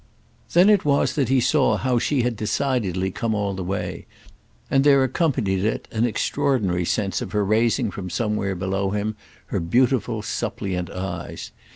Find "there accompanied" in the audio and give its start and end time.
4.83-5.63